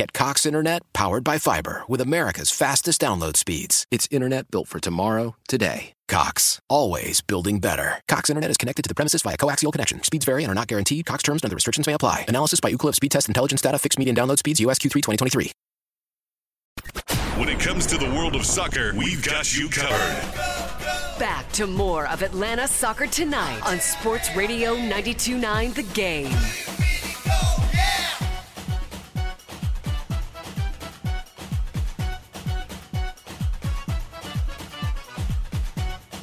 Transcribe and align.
Get 0.00 0.14
Cox 0.14 0.46
Internet 0.46 0.80
powered 0.94 1.24
by 1.24 1.36
fiber 1.36 1.82
with 1.86 2.00
America's 2.00 2.50
fastest 2.50 3.02
download 3.02 3.36
speeds. 3.36 3.84
It's 3.90 4.08
internet 4.10 4.50
built 4.50 4.66
for 4.66 4.80
tomorrow, 4.80 5.36
today. 5.46 5.92
Cox, 6.08 6.58
always 6.70 7.20
building 7.20 7.58
better. 7.58 8.00
Cox 8.08 8.30
Internet 8.30 8.50
is 8.50 8.56
connected 8.56 8.80
to 8.80 8.88
the 8.88 8.94
premises 8.94 9.20
via 9.20 9.36
coaxial 9.36 9.70
connection. 9.70 10.02
Speeds 10.02 10.24
vary 10.24 10.42
and 10.42 10.50
are 10.50 10.54
not 10.54 10.68
guaranteed. 10.68 11.04
Cox 11.04 11.22
terms 11.22 11.42
and 11.42 11.50
other 11.50 11.54
restrictions 11.54 11.86
may 11.86 11.92
apply. 11.92 12.24
Analysis 12.28 12.60
by 12.60 12.72
Ookla 12.72 12.94
Speed 12.94 13.10
Test 13.10 13.28
Intelligence 13.28 13.60
Data. 13.60 13.78
Fixed 13.78 13.98
median 13.98 14.16
download 14.16 14.38
speeds. 14.38 14.58
US 14.60 14.78
Q3 14.78 15.02
2023. 15.02 15.52
When 17.36 17.50
it 17.50 17.60
comes 17.60 17.84
to 17.88 17.98
the 17.98 18.06
world 18.06 18.34
of 18.34 18.46
soccer, 18.46 18.94
we've 18.96 19.22
got 19.22 19.54
you 19.54 19.68
covered. 19.68 21.18
Back 21.18 21.52
to 21.52 21.66
more 21.66 22.06
of 22.06 22.22
Atlanta 22.22 22.66
Soccer 22.66 23.06
Tonight 23.06 23.60
on 23.66 23.78
Sports 23.80 24.34
Radio 24.34 24.76
92.9 24.76 25.74
The 25.74 25.82
Game. 25.92 26.34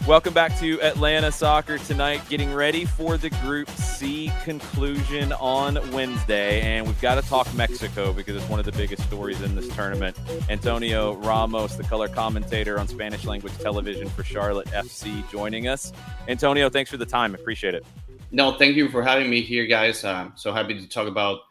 Welcome 0.07 0.33
back 0.33 0.57
to 0.59 0.81
Atlanta 0.81 1.33
Soccer 1.33 1.79
tonight, 1.79 2.21
getting 2.29 2.53
ready 2.53 2.85
for 2.85 3.17
the 3.17 3.29
Group 3.29 3.69
C 3.71 4.31
conclusion 4.45 5.33
on 5.33 5.75
Wednesday. 5.91 6.61
And 6.61 6.87
we've 6.87 7.01
got 7.01 7.21
to 7.21 7.27
talk 7.27 7.53
Mexico 7.53 8.13
because 8.13 8.37
it's 8.37 8.47
one 8.47 8.57
of 8.57 8.65
the 8.65 8.71
biggest 8.71 9.03
stories 9.03 9.41
in 9.41 9.53
this 9.53 9.67
tournament. 9.75 10.17
Antonio 10.47 11.15
Ramos, 11.15 11.75
the 11.75 11.83
color 11.83 12.07
commentator 12.07 12.79
on 12.79 12.87
Spanish 12.87 13.25
language 13.25 13.51
television 13.57 14.07
for 14.07 14.23
Charlotte 14.23 14.67
FC, 14.67 15.29
joining 15.29 15.67
us. 15.67 15.91
Antonio, 16.29 16.69
thanks 16.69 16.89
for 16.89 16.95
the 16.95 17.05
time. 17.05 17.35
Appreciate 17.35 17.75
it. 17.75 17.85
No, 18.31 18.57
thank 18.57 18.77
you 18.77 18.87
for 18.87 19.03
having 19.03 19.29
me 19.29 19.41
here, 19.41 19.65
guys. 19.65 20.05
I'm 20.05 20.31
so 20.37 20.53
happy 20.53 20.79
to 20.79 20.87
talk 20.87 21.09
about 21.09 21.41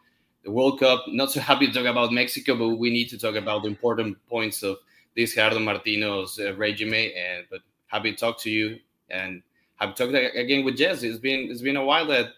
the 0.44 0.50
World 0.50 0.80
Cup. 0.80 1.04
Not 1.08 1.30
so 1.30 1.40
happy 1.40 1.66
to 1.66 1.72
talk 1.74 1.84
about 1.84 2.10
Mexico, 2.10 2.56
but 2.56 2.76
we 2.76 2.88
need 2.88 3.10
to 3.10 3.18
talk 3.18 3.34
about 3.34 3.64
the 3.64 3.68
important 3.68 4.16
points 4.30 4.62
of 4.62 4.78
this 5.14 5.34
Gerardo 5.34 5.58
Martino's 5.58 6.40
uh, 6.40 6.54
regime. 6.54 6.94
And 6.94 7.44
but 7.50 7.60
happy 7.86 8.12
to 8.12 8.16
talk 8.16 8.38
to 8.40 8.50
you 8.50 8.78
and 9.10 9.42
happy 9.76 9.92
to 9.94 10.12
talk 10.12 10.34
again 10.34 10.64
with 10.64 10.76
Jess. 10.76 11.02
It's 11.02 11.18
been 11.18 11.50
it's 11.50 11.62
been 11.62 11.76
a 11.76 11.84
while 11.84 12.06
that 12.06 12.30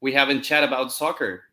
we 0.00 0.12
haven't 0.12 0.42
chat 0.42 0.64
about 0.64 0.92
soccer. 0.92 1.44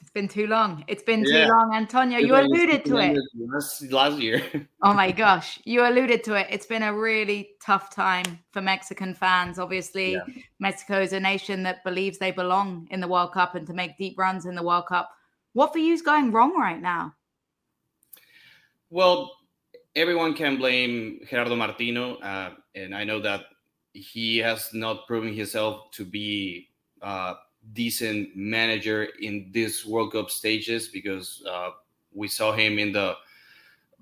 It's 0.00 0.10
been 0.10 0.28
too 0.28 0.46
long. 0.46 0.82
It's 0.88 1.02
been 1.02 1.24
yeah. 1.24 1.44
too 1.44 1.50
long, 1.50 1.74
Antonio. 1.74 2.18
You 2.18 2.34
alluded 2.34 2.84
to 2.86 2.96
it 2.96 3.18
last, 3.34 3.82
last 3.92 4.18
year. 4.18 4.42
oh 4.82 4.94
my 4.94 5.12
gosh, 5.12 5.60
you 5.64 5.86
alluded 5.86 6.24
to 6.24 6.34
it. 6.34 6.46
It's 6.50 6.66
been 6.66 6.82
a 6.82 6.92
really 6.92 7.50
tough 7.62 7.94
time 7.94 8.40
for 8.50 8.62
Mexican 8.62 9.14
fans. 9.14 9.58
Obviously, 9.58 10.14
yeah. 10.14 10.24
Mexico 10.58 11.00
is 11.00 11.12
a 11.12 11.20
nation 11.20 11.62
that 11.64 11.84
believes 11.84 12.18
they 12.18 12.32
belong 12.32 12.88
in 12.90 13.00
the 13.00 13.06
World 13.06 13.32
Cup 13.32 13.54
and 13.54 13.66
to 13.66 13.74
make 13.74 13.98
deep 13.98 14.18
runs 14.18 14.46
in 14.46 14.54
the 14.54 14.62
World 14.62 14.86
Cup. 14.86 15.10
What 15.52 15.72
for 15.72 15.78
you 15.78 15.92
is 15.92 16.02
going 16.02 16.32
wrong 16.32 16.58
right 16.58 16.80
now? 16.80 17.14
Well, 18.88 19.30
everyone 19.94 20.34
can 20.34 20.56
blame 20.56 21.20
Gerardo 21.28 21.56
Martino, 21.56 22.16
uh, 22.16 22.50
and 22.74 22.94
I 22.94 23.04
know 23.04 23.20
that 23.20 23.46
he 23.92 24.38
has 24.38 24.72
not 24.72 25.06
proven 25.06 25.34
himself 25.34 25.90
to 25.92 26.04
be 26.04 26.68
a 27.02 27.34
decent 27.72 28.36
manager 28.36 29.08
in 29.20 29.50
this 29.52 29.84
World 29.84 30.12
Cup 30.12 30.30
stages 30.30 30.88
because 30.88 31.42
uh, 31.50 31.70
we 32.14 32.28
saw 32.28 32.52
him 32.52 32.78
in 32.78 32.92
the 32.92 33.14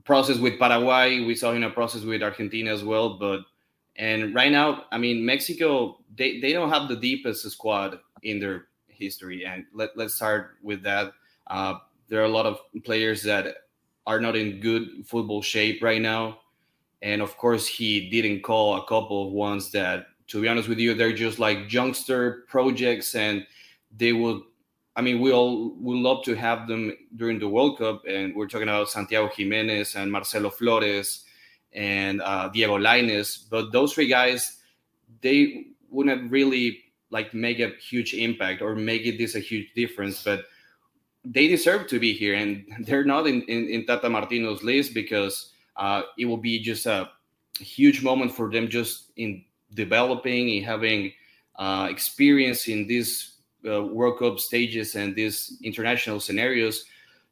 process 0.05 0.39
with 0.39 0.59
Paraguay, 0.59 1.21
we 1.25 1.35
saw 1.35 1.51
him 1.51 1.59
in 1.59 1.65
a 1.65 1.71
process 1.71 2.03
with 2.03 2.23
Argentina 2.23 2.73
as 2.73 2.85
well, 2.85 3.19
but 3.19 3.41
and 3.97 4.33
right 4.33 4.53
now, 4.53 4.85
I 4.93 4.99
mean, 4.99 5.25
Mexico 5.25 5.99
they, 6.17 6.41
they 6.41 6.53
don't 6.53 6.71
have 6.71 6.89
the 6.89 6.97
deepest 6.97 7.49
squad 7.51 7.99
in 8.23 8.39
their 8.39 8.67
history, 8.87 9.45
and 9.45 9.65
let 9.73 9.97
let's 9.97 10.15
start 10.15 10.57
with 10.63 10.83
that. 10.83 11.13
Uh, 11.47 11.75
there 12.09 12.21
are 12.21 12.25
a 12.25 12.31
lot 12.31 12.47
of 12.47 12.59
players 12.85 13.23
that 13.25 13.69
are 14.07 14.21
not 14.21 14.37
in 14.37 14.61
good 14.61 15.05
football 15.07 15.43
shape 15.43 15.83
right 15.83 16.01
now. 16.01 16.39
And 17.03 17.23
of 17.23 17.37
course, 17.37 17.67
he 17.67 18.09
didn't 18.11 18.43
call 18.43 18.77
a 18.77 18.87
couple 18.87 19.27
of 19.27 19.33
ones 19.33 19.71
that, 19.73 20.07
to 20.29 20.43
be 20.43 20.49
honest 20.49 20.69
with 20.69 20.79
you, 20.79 20.95
they're 20.95 21.13
just 21.13 21.39
like 21.39 21.73
youngster 21.73 22.45
projects, 22.49 23.15
and 23.15 23.47
they 23.97 24.13
will. 24.13 24.43
I 24.97 25.01
mean, 25.01 25.21
we 25.21 25.33
all 25.33 25.75
would 25.77 25.99
love 25.99 26.25
to 26.25 26.35
have 26.35 26.67
them 26.67 26.93
during 27.15 27.39
the 27.39 27.49
World 27.49 27.79
Cup, 27.79 28.03
and 28.07 28.35
we're 28.35 28.49
talking 28.49 28.69
about 28.69 28.91
Santiago 28.91 29.31
Jimenez 29.33 29.95
and 29.95 30.11
Marcelo 30.11 30.51
Flores 30.51 31.25
and 31.73 32.21
uh, 32.21 32.49
Diego 32.49 32.77
Lainez. 32.79 33.49
But 33.49 33.71
those 33.71 33.95
three 33.95 34.09
guys, 34.09 34.59
they 35.21 35.67
wouldn't 35.89 36.33
really 36.33 36.83
like 37.11 37.33
make 37.33 37.61
a 37.61 37.71
huge 37.81 38.13
impact 38.13 38.61
or 38.61 38.75
make 38.75 39.07
it 39.07 39.19
this 39.19 39.37
a 39.37 39.41
huge 39.41 39.73
difference. 39.75 40.23
But 40.25 40.47
they 41.25 41.47
deserve 41.47 41.87
to 41.89 42.01
be 42.01 42.13
here, 42.13 42.35
and 42.35 42.65
they're 42.81 43.05
not 43.05 43.27
in, 43.27 43.43
in, 43.43 43.69
in 43.69 43.87
Tata 43.87 44.09
Martino's 44.09 44.63
list 44.63 44.95
because 44.95 45.53
uh, 45.79 46.03
it 46.19 46.27
will 46.27 46.37
be 46.37 46.59
just 46.61 46.87
a 46.87 47.09
huge 47.59 48.03
moment 48.03 48.33
for 48.33 48.51
them 48.51 48.69
just 48.69 49.13
in 49.17 49.45
developing 49.75 50.51
and 50.51 50.65
having 50.65 51.13
uh, 51.57 51.89
experience 51.91 52.69
in 52.69 52.87
these 52.87 53.37
uh, 53.69 53.83
World 53.83 54.19
Cup 54.19 54.39
stages 54.39 54.95
and 54.95 55.15
these 55.15 55.59
international 55.63 56.21
scenarios. 56.21 56.85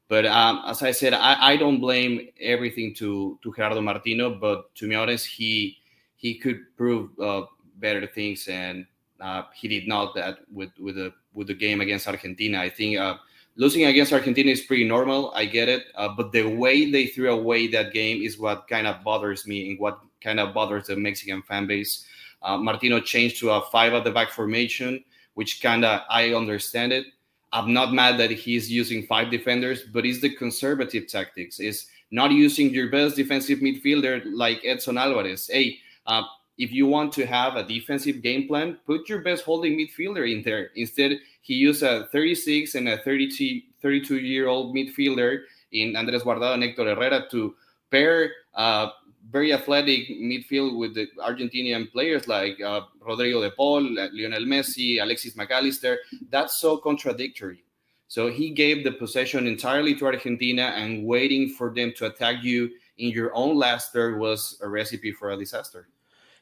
But 0.09 0.27
um, 0.27 0.63
as 0.67 0.83
I 0.83 0.93
said, 0.93 1.15
I, 1.15 1.37
I, 1.53 1.57
don't 1.57 1.81
blame 1.81 2.29
everything 2.41 2.95
to 2.95 3.39
to 3.43 3.53
Gerardo 3.55 3.81
Martino. 3.81 4.39
But 4.39 4.73
to 4.77 4.89
be 4.89 4.95
honest, 4.95 5.27
he 5.27 5.79
he 6.15 6.39
could 6.39 6.77
prove 6.77 7.11
uh, 7.19 7.43
better 7.77 8.07
things, 8.07 8.47
and 8.47 8.87
uh, 9.21 9.43
he 9.53 9.67
did 9.67 9.89
not 9.89 10.15
that 10.15 10.39
with 10.53 10.71
with 10.79 10.95
the 10.95 11.13
with 11.35 11.49
the 11.49 11.55
game 11.55 11.81
against 11.81 12.07
Argentina. 12.07 12.61
I 12.61 12.71
think 12.71 12.99
uh, 12.99 13.17
losing 13.57 13.87
against 13.87 14.13
Argentina 14.13 14.51
is 14.51 14.63
pretty 14.63 14.85
normal. 14.85 15.33
I 15.35 15.47
get 15.47 15.69
it, 15.69 15.87
uh, 15.95 16.09
but 16.17 16.33
the 16.33 16.45
way 16.45 16.91
they 16.91 17.07
threw 17.07 17.31
away 17.31 17.67
that 17.69 17.93
game 17.93 18.23
is 18.23 18.39
what 18.39 18.69
kind 18.69 18.87
of 18.87 19.03
bothers 19.03 19.47
me 19.47 19.71
and 19.71 19.79
what 19.79 20.01
kind 20.23 20.39
of 20.39 20.55
bothers 20.55 20.87
the 20.87 20.97
Mexican 20.97 21.43
fan 21.43 21.67
base. 21.67 22.07
Uh, 22.43 22.57
Martino 22.57 23.01
changed 23.01 23.41
to 23.41 23.51
a 23.51 23.63
five 23.73 23.93
at 23.95 24.05
the 24.05 24.11
back 24.11 24.31
formation, 24.31 25.03
which 25.35 25.63
kind 25.63 25.85
of 25.85 26.03
I 26.09 26.35
understand 26.35 26.93
it. 26.93 27.07
I'm 27.53 27.73
not 27.73 27.93
mad 27.93 28.19
that 28.19 28.31
he's 28.31 28.71
using 28.71 29.07
five 29.07 29.31
defenders, 29.31 29.85
but 29.93 30.05
it's 30.05 30.21
the 30.21 30.35
conservative 30.35 31.07
tactics. 31.07 31.59
Is 31.59 31.87
not 32.11 32.31
using 32.31 32.71
your 32.71 32.91
best 32.91 33.17
defensive 33.17 33.61
midfielder 33.61 34.23
like 34.33 34.61
Edson 34.65 34.99
Alvarez. 34.99 35.49
Hey, 35.51 35.79
uh, 36.07 36.23
if 36.59 36.73
you 36.73 36.87
want 36.87 37.13
to 37.13 37.27
have 37.27 37.57
a 37.57 37.63
defensive 37.63 38.23
game 38.23 38.49
plan, 38.49 38.79
put 38.87 39.09
your 39.09 39.21
best 39.21 39.45
holding 39.45 39.79
midfielder 39.79 40.31
in 40.31 40.43
there. 40.43 40.71
Instead, 40.75 41.19
he 41.43 41.55
used 41.55 41.83
a 41.83 42.07
36 42.13 42.75
and 42.75 42.89
a 42.89 42.99
32, 43.03 43.61
32 43.83 44.19
year 44.19 44.49
old 44.49 44.75
midfielder 44.75 45.43
in 45.73 45.97
Andres 45.97 46.23
Guardado 46.23 46.55
and 46.55 46.63
Hector 46.63 46.85
Herrera 46.95 47.29
to 47.31 47.55
pair 47.91 48.33
uh, 48.55 48.89
very 49.31 49.53
athletic 49.53 50.09
midfield 50.09 50.79
with 50.79 50.95
the 50.95 51.09
Argentinian 51.19 51.91
players 51.91 52.29
like 52.29 52.61
uh, 52.61 52.83
Rodrigo 53.01 53.43
de 53.43 53.51
Paul, 53.51 53.83
Lionel 54.13 54.45
Messi, 54.45 55.03
Alexis 55.03 55.37
Mac 55.37 55.51
Allister. 55.51 55.99
That's 56.31 56.59
so 56.59 56.77
contradictory. 56.77 57.65
So 58.09 58.31
he 58.31 58.51
gave 58.51 58.85
the 58.85 58.93
possession 58.93 59.47
entirely 59.47 59.95
to 59.97 60.07
Argentina, 60.07 60.73
and 60.77 61.05
waiting 61.05 61.49
for 61.51 61.75
them 61.75 61.93
to 61.97 62.07
attack 62.07 62.45
you 62.45 62.71
in 62.99 63.11
your 63.11 63.35
own 63.35 63.57
last 63.57 63.93
third 63.93 64.19
was 64.19 64.59
a 64.63 64.69
recipe 64.69 65.11
for 65.11 65.31
a 65.31 65.37
disaster. 65.37 65.89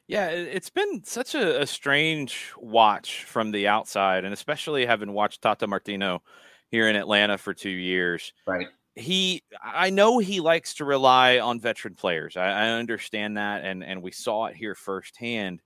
Yeah, 0.06 0.28
it's 0.28 0.70
been 0.70 1.02
such 1.04 1.34
a, 1.34 1.62
a, 1.62 1.66
strange 1.66 2.52
watch 2.58 3.24
from 3.24 3.52
the 3.52 3.68
outside, 3.68 4.24
and 4.24 4.34
especially 4.34 4.84
having 4.84 5.12
watched 5.12 5.40
Tata 5.40 5.66
Martino 5.66 6.22
here 6.70 6.88
in 6.88 6.96
Atlanta 6.96 7.38
for 7.38 7.54
two 7.54 7.70
years. 7.70 8.34
Right. 8.46 8.68
He, 8.96 9.42
I 9.62 9.88
know 9.90 10.18
he 10.18 10.40
likes 10.40 10.74
to 10.74 10.84
rely 10.84 11.38
on 11.38 11.58
veteran 11.58 11.94
players. 11.94 12.36
I, 12.36 12.48
I 12.48 12.68
understand 12.70 13.38
that, 13.38 13.64
and 13.64 13.82
and 13.82 14.02
we 14.02 14.12
saw 14.12 14.46
it 14.46 14.56
here 14.56 14.74
firsthand. 14.74 15.62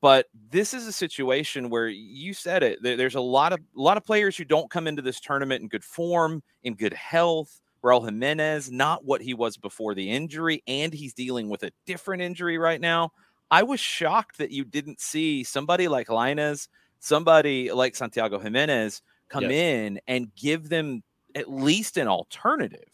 But 0.00 0.26
this 0.50 0.74
is 0.74 0.86
a 0.86 0.92
situation 0.92 1.70
where 1.70 1.88
you 1.88 2.32
said 2.34 2.62
it. 2.62 2.78
There's 2.82 3.16
a 3.16 3.20
lot 3.20 3.52
of 3.52 3.58
a 3.58 3.80
lot 3.80 3.96
of 3.96 4.04
players 4.04 4.36
who 4.36 4.44
don't 4.44 4.70
come 4.70 4.86
into 4.86 5.02
this 5.02 5.18
tournament 5.18 5.62
in 5.62 5.68
good 5.68 5.82
form, 5.82 6.42
in 6.62 6.74
good 6.74 6.92
health, 6.92 7.60
Raul 7.82 8.04
Jimenez, 8.04 8.70
not 8.70 9.04
what 9.04 9.22
he 9.22 9.34
was 9.34 9.56
before 9.56 9.94
the 9.94 10.10
injury, 10.10 10.62
and 10.66 10.92
he's 10.92 11.14
dealing 11.14 11.48
with 11.48 11.62
a 11.62 11.72
different 11.86 12.22
injury 12.22 12.58
right 12.58 12.80
now. 12.80 13.12
I 13.50 13.62
was 13.62 13.80
shocked 13.80 14.38
that 14.38 14.50
you 14.50 14.64
didn't 14.64 15.00
see 15.00 15.42
somebody 15.42 15.88
like 15.88 16.08
Lainez, 16.08 16.68
somebody 17.00 17.72
like 17.72 17.96
Santiago 17.96 18.38
Jimenez 18.38 19.02
come 19.28 19.44
yes. 19.44 19.52
in 19.52 20.00
and 20.06 20.34
give 20.34 20.68
them 20.68 21.02
at 21.34 21.50
least 21.50 21.96
an 21.96 22.08
alternative. 22.08 22.88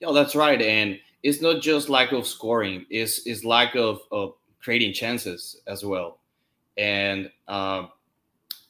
Yeah, 0.00 0.12
that's 0.12 0.36
right. 0.36 0.60
And 0.60 0.98
it's 1.22 1.40
not 1.40 1.62
just 1.62 1.88
lack 1.88 2.12
of 2.12 2.26
scoring, 2.26 2.86
it's, 2.90 3.26
it's 3.26 3.44
lack 3.44 3.74
of, 3.74 4.00
of 4.12 4.34
creating 4.60 4.92
chances 4.92 5.60
as 5.66 5.84
well. 5.84 6.18
And 6.76 7.30
uh, 7.48 7.86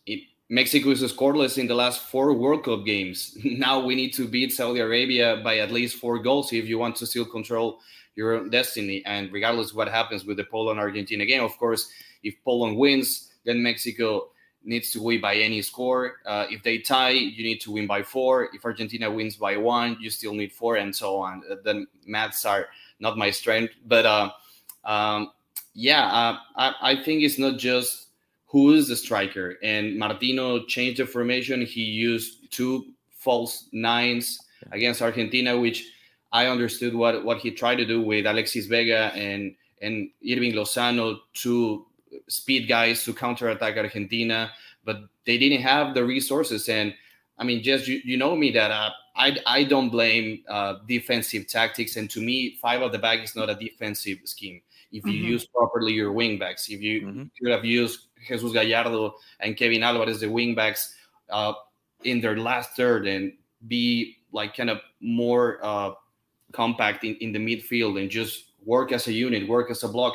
it, 0.07 0.21
Mexico 0.49 0.91
is 0.91 1.03
scoreless 1.03 1.59
in 1.59 1.67
the 1.67 1.75
last 1.75 2.01
four 2.03 2.33
World 2.33 2.65
Cup 2.65 2.85
games. 2.87 3.37
Now 3.45 3.85
we 3.85 3.95
need 3.95 4.13
to 4.15 4.29
beat 4.29 4.53
Saudi 4.53 4.81
Arabia 4.81 5.41
by 5.43 5.59
at 5.59 5.73
least 5.73 5.97
four 5.97 6.19
goals 6.21 6.53
if 6.53 6.69
you 6.69 6.79
want 6.79 6.97
to 6.97 7.07
still 7.07 7.25
control 7.25 7.81
your 8.17 8.35
own 8.35 8.51
destiny. 8.51 9.03
And 9.07 9.33
regardless 9.33 9.73
what 9.73 9.89
happens 9.89 10.25
with 10.25 10.39
the 10.39 10.45
Poland 10.45 10.81
Argentina 10.81 11.25
game, 11.25 11.45
of 11.45 11.57
course, 11.59 11.91
if 12.23 12.35
Poland 12.45 12.77
wins, 12.77 13.31
then 13.45 13.63
Mexico 13.63 14.31
needs 14.65 14.91
to 14.91 15.01
win 15.01 15.21
by 15.21 15.37
any 15.37 15.63
score. 15.63 16.17
Uh, 16.27 16.47
if 16.51 16.63
they 16.63 16.79
tie, 16.79 17.11
you 17.11 17.45
need 17.45 17.61
to 17.61 17.71
win 17.71 17.87
by 17.87 18.03
four. 18.03 18.49
If 18.53 18.65
Argentina 18.65 19.09
wins 19.09 19.37
by 19.37 19.57
one, 19.57 19.97
you 20.01 20.11
still 20.11 20.35
need 20.35 20.53
four, 20.53 20.77
and 20.77 20.95
so 20.95 21.17
on. 21.19 21.43
Uh, 21.49 21.57
the 21.63 21.87
maths 22.05 22.45
are 22.45 22.67
not 22.99 23.17
my 23.17 23.31
strength, 23.31 23.75
but 23.87 24.05
uh, 24.05 24.31
um, 24.85 25.31
yeah, 25.75 26.07
uh, 26.07 26.39
I, 26.57 26.75
I 26.83 27.03
think 27.05 27.23
it's 27.23 27.39
not 27.39 27.59
just 27.59 28.09
who 28.47 28.73
is 28.73 28.89
the 28.89 28.97
striker. 28.97 29.57
And 29.63 29.99
Martino 29.99 30.65
changed 30.65 31.01
the 31.01 31.07
formation. 31.07 31.65
He 31.65 31.83
used 31.83 32.51
two 32.51 32.87
false 33.13 33.69
nines 33.73 34.41
against 34.73 35.03
Argentina, 35.03 35.59
which 35.59 35.93
I 36.33 36.47
understood 36.47 36.95
what, 36.95 37.25
what 37.25 37.39
he 37.39 37.51
tried 37.51 37.77
to 37.77 37.87
do 37.87 38.03
with 38.03 38.27
Alexis 38.27 38.67
Vega 38.67 39.13
and 39.15 39.55
and 39.83 40.11
Hirving 40.25 40.55
Lozano, 40.55 41.19
two 41.35 41.87
speed 42.29 42.67
guys 42.67 43.05
to 43.05 43.13
counterattack 43.13 43.77
Argentina, 43.77 44.51
but 44.85 45.01
they 45.27 45.37
didn't 45.37 45.61
have 45.63 45.95
the 45.95 46.05
resources. 46.05 46.69
And 46.69 46.95
I 47.39 47.45
mean, 47.45 47.63
just 47.63 47.87
you, 47.87 48.01
you 48.03 48.17
know 48.17 48.35
me 48.35 48.51
that 48.53 48.71
uh, 48.71 48.91
I 49.15 49.37
I 49.47 49.65
don't 49.65 49.91
blame 49.91 50.43
uh, 50.49 50.77
defensive 50.89 51.47
tactics. 51.47 51.97
And 51.97 52.09
to 52.11 52.21
me, 52.21 52.57
five 52.61 52.83
of 52.83 52.93
the 52.93 52.99
back 52.99 53.23
is 53.23 53.37
not 53.37 53.51
a 53.51 53.55
defensive 53.55 54.19
scheme. 54.25 54.63
If 54.93 55.05
you 55.05 55.13
mm-hmm. 55.13 55.33
use 55.33 55.47
properly 55.47 55.93
your 55.93 56.13
wingbacks, 56.13 56.71
if 56.71 56.81
you 56.81 57.03
mm-hmm. 57.03 57.25
could 57.39 57.53
have 57.53 57.65
used 57.65 58.07
Jesus 58.27 58.53
Gallardo 58.53 59.15
and 59.41 59.57
Kevin 59.57 59.83
Alvarez, 59.83 60.21
the 60.21 60.27
wingbacks, 60.27 60.95
uh, 61.29 61.53
in 62.05 62.21
their 62.21 62.37
last 62.37 62.71
third 62.77 63.07
and 63.07 63.33
be 63.67 64.17
like 64.33 64.57
kind 64.57 64.71
of 64.71 64.79
more 65.01 65.59
uh, 65.63 65.93
compact 66.57 67.05
in, 67.05 67.15
in 67.17 67.33
the 67.33 67.39
midfield 67.39 68.01
and 68.01 68.11
just 68.11 68.53
work 68.65 68.91
as 68.91 69.07
a 69.07 69.13
unit, 69.13 69.49
work 69.49 69.71
as 69.71 69.85
a 69.85 69.89
block. 69.89 70.15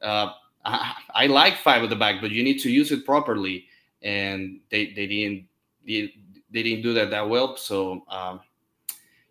Uh, 0.00 0.30
I, 0.64 0.94
I, 1.14 1.26
like 1.26 1.56
five 1.56 1.82
at 1.82 1.90
the 1.90 1.96
back, 1.96 2.20
but 2.20 2.30
you 2.30 2.44
need 2.44 2.60
to 2.60 2.70
use 2.70 2.92
it 2.92 3.04
properly, 3.04 3.66
and 4.00 4.60
they 4.70 4.92
they 4.94 5.06
didn't 5.06 5.46
they, 5.84 6.12
didn't 6.52 6.82
do 6.82 6.94
that 6.94 7.10
that 7.10 7.28
well. 7.28 7.56
So 7.56 8.04
um, 8.08 8.40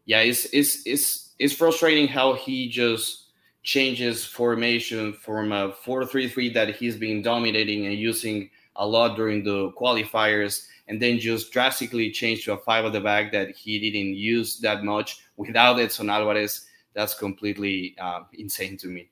yeah, 0.05 0.19
it's 0.19 0.45
it's 0.53 0.85
it's 0.85 1.33
it's 1.39 1.53
frustrating 1.53 2.07
how 2.07 2.33
he 2.33 2.69
just 2.69 3.31
changes 3.63 4.25
formation 4.25 5.13
from 5.13 5.51
a 5.51 5.71
4-3-3 5.85 6.53
that 6.55 6.75
he's 6.75 6.97
been 6.97 7.21
dominating 7.21 7.85
and 7.85 7.95
using 7.95 8.49
a 8.75 8.87
lot 8.87 9.15
during 9.15 9.43
the 9.43 9.71
qualifiers 9.73 10.67
and 10.87 11.01
then 11.01 11.19
just 11.19 11.51
drastically 11.51 12.11
change 12.11 12.45
to 12.45 12.53
a 12.53 12.57
five 12.57 12.85
at 12.85 12.93
the 12.93 13.01
back 13.01 13.31
that 13.31 13.55
he 13.55 13.79
didn't 13.79 14.15
use 14.15 14.59
that 14.59 14.83
much 14.83 15.23
without 15.37 15.79
Edson 15.79 16.09
Alvarez. 16.09 16.65
That's 16.93 17.13
completely 17.13 17.95
uh, 17.99 18.21
insane 18.33 18.77
to 18.77 18.87
me. 18.87 19.09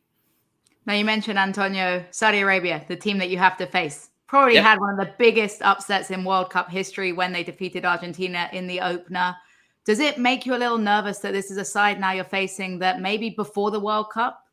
Now 0.85 0.93
you 0.93 1.05
mentioned 1.05 1.39
Antonio, 1.39 2.03
Saudi 2.11 2.39
Arabia, 2.39 2.83
the 2.87 2.95
team 2.95 3.17
that 3.19 3.29
you 3.29 3.37
have 3.37 3.57
to 3.57 3.67
face. 3.67 4.09
Probably 4.27 4.55
yep. 4.55 4.63
had 4.63 4.79
one 4.79 4.91
of 4.91 4.97
the 4.97 5.13
biggest 5.17 5.61
upsets 5.61 6.11
in 6.11 6.23
World 6.23 6.49
Cup 6.49 6.69
history 6.69 7.13
when 7.13 7.31
they 7.31 7.43
defeated 7.43 7.85
Argentina 7.85 8.49
in 8.53 8.67
the 8.67 8.81
opener. 8.81 9.35
Does 9.85 9.99
it 9.99 10.19
make 10.19 10.45
you 10.45 10.55
a 10.55 10.57
little 10.57 10.77
nervous 10.77 11.19
that 11.19 11.33
this 11.33 11.49
is 11.49 11.57
a 11.57 11.65
side 11.65 11.99
now 11.99 12.11
you're 12.11 12.23
facing 12.23 12.79
that 12.79 13.01
maybe 13.01 13.31
before 13.31 13.71
the 13.71 13.79
World 13.79 14.11
Cup 14.11 14.43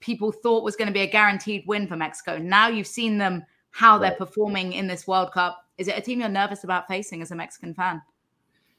people 0.00 0.32
thought 0.32 0.64
was 0.64 0.76
going 0.76 0.86
to 0.86 0.94
be 0.94 1.00
a 1.00 1.06
guaranteed 1.06 1.64
win 1.66 1.86
for 1.86 1.96
Mexico? 1.96 2.38
Now 2.38 2.68
you've 2.68 2.86
seen 2.86 3.18
them 3.18 3.44
how 3.70 3.98
they're 3.98 4.12
performing 4.12 4.72
in 4.72 4.86
this 4.86 5.06
World 5.06 5.32
Cup. 5.32 5.64
Is 5.78 5.88
it 5.88 5.96
a 5.96 6.00
team 6.00 6.20
you're 6.20 6.28
nervous 6.28 6.64
about 6.64 6.88
facing 6.88 7.22
as 7.22 7.30
a 7.30 7.34
Mexican 7.34 7.74
fan? 7.74 8.02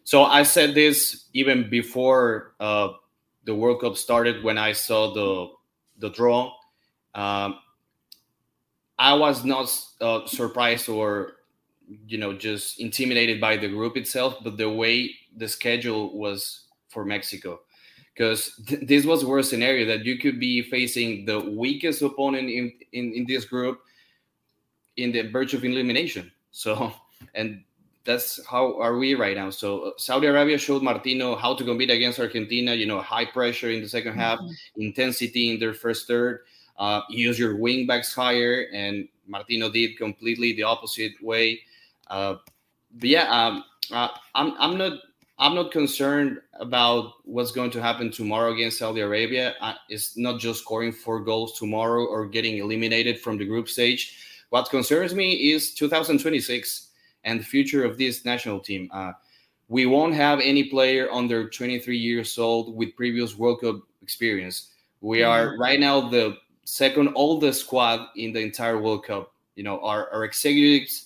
So 0.03 0.23
I 0.23 0.43
said 0.43 0.73
this 0.75 1.25
even 1.33 1.69
before 1.69 2.53
uh, 2.59 2.89
the 3.45 3.55
World 3.55 3.81
Cup 3.81 3.97
started 3.97 4.43
when 4.43 4.57
I 4.57 4.73
saw 4.73 5.13
the 5.13 5.51
the 5.99 6.09
draw. 6.09 6.53
Um, 7.13 7.59
I 8.97 9.13
was 9.13 9.43
not 9.43 9.73
uh, 9.99 10.25
surprised 10.25 10.89
or 10.89 11.33
you 12.07 12.17
know 12.17 12.33
just 12.33 12.79
intimidated 12.79 13.39
by 13.39 13.57
the 13.57 13.67
group 13.67 13.97
itself, 13.97 14.37
but 14.43 14.57
the 14.57 14.69
way 14.69 15.11
the 15.37 15.47
schedule 15.47 16.17
was 16.17 16.65
for 16.89 17.05
Mexico. 17.05 17.61
Because 18.13 18.59
th- 18.67 18.81
this 18.87 19.05
was 19.05 19.23
worst 19.23 19.49
scenario 19.49 19.85
that 19.85 20.05
you 20.05 20.17
could 20.17 20.39
be 20.39 20.61
facing 20.61 21.25
the 21.25 21.39
weakest 21.39 22.01
opponent 22.01 22.49
in, 22.49 22.73
in, 22.91 23.13
in 23.13 23.25
this 23.25 23.45
group 23.45 23.81
in 25.01 25.11
the 25.11 25.23
verge 25.23 25.53
of 25.53 25.65
elimination. 25.65 26.31
So, 26.51 26.93
and 27.35 27.63
that's 28.03 28.43
how 28.45 28.79
are 28.79 28.97
we 28.97 29.13
right 29.15 29.37
now. 29.37 29.49
So 29.49 29.81
uh, 29.81 29.91
Saudi 29.97 30.27
Arabia 30.27 30.57
showed 30.57 30.81
Martino 30.81 31.35
how 31.35 31.55
to 31.55 31.63
compete 31.63 31.89
against 31.89 32.19
Argentina. 32.19 32.73
You 32.73 32.87
know, 32.87 33.01
high 33.01 33.25
pressure 33.25 33.69
in 33.69 33.81
the 33.81 33.87
2nd 33.87 34.15
half, 34.15 34.39
mm-hmm. 34.39 34.81
intensity 34.81 35.51
in 35.51 35.59
their 35.59 35.73
first 35.73 36.07
third. 36.07 36.41
Uh, 36.77 37.01
use 37.09 37.37
your 37.37 37.57
wing 37.57 37.85
backs 37.85 38.13
higher, 38.13 38.65
and 38.73 39.07
Martino 39.27 39.69
did 39.69 39.97
completely 39.97 40.53
the 40.53 40.63
opposite 40.63 41.11
way. 41.21 41.61
Uh, 42.07 42.35
but 42.93 43.09
yeah, 43.09 43.29
um, 43.29 43.63
uh, 43.91 44.09
I'm 44.33 44.55
I'm 44.59 44.77
not 44.77 44.93
I'm 45.37 45.55
not 45.55 45.71
concerned 45.71 46.39
about 46.59 47.13
what's 47.23 47.51
going 47.51 47.71
to 47.71 47.81
happen 47.81 48.11
tomorrow 48.11 48.53
against 48.53 48.79
Saudi 48.79 49.01
Arabia. 49.01 49.55
Uh, 49.61 49.73
it's 49.89 50.17
not 50.17 50.39
just 50.39 50.61
scoring 50.61 50.91
four 50.91 51.19
goals 51.19 51.57
tomorrow 51.57 52.05
or 52.05 52.27
getting 52.27 52.57
eliminated 52.57 53.19
from 53.19 53.37
the 53.37 53.45
group 53.45 53.69
stage. 53.69 54.17
What 54.51 54.69
concerns 54.69 55.15
me 55.15 55.53
is 55.53 55.73
2026 55.75 56.89
and 57.23 57.39
the 57.39 57.43
future 57.43 57.85
of 57.85 57.97
this 57.97 58.25
national 58.25 58.59
team. 58.59 58.89
Uh, 58.93 59.13
we 59.69 59.85
won't 59.85 60.13
have 60.13 60.41
any 60.41 60.65
player 60.65 61.09
under 61.09 61.49
23 61.49 61.97
years 61.97 62.37
old 62.37 62.75
with 62.75 62.93
previous 62.97 63.37
World 63.37 63.61
Cup 63.61 63.77
experience. 64.01 64.73
We 64.99 65.23
are 65.23 65.51
mm-hmm. 65.51 65.61
right 65.61 65.79
now 65.79 66.01
the 66.01 66.35
second 66.65 67.13
oldest 67.15 67.61
squad 67.61 68.09
in 68.17 68.33
the 68.33 68.41
entire 68.41 68.77
World 68.77 69.05
Cup. 69.05 69.31
You 69.55 69.63
know, 69.63 69.79
our, 69.79 70.09
our 70.11 70.25
executives 70.25 71.05